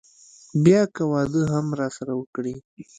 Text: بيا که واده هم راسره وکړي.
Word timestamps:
بيا 0.63 0.81
که 0.93 1.03
واده 1.11 1.41
هم 1.53 1.65
راسره 1.79 2.13
وکړي. 2.15 2.55